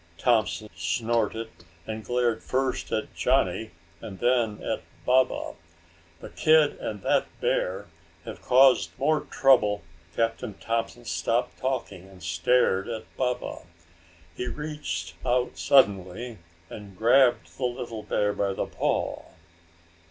[0.17, 1.51] Thompson snorted,
[1.85, 3.69] and glared first at Johnny
[4.01, 5.53] and then at Baba.
[6.21, 7.85] "The kid and that bear
[8.25, 9.83] have caused more trouble...."
[10.15, 13.59] Captain Thompson stopped talking and stared at Baba.
[14.35, 19.21] He reached out suddenly and grabbed the little bear by the paw.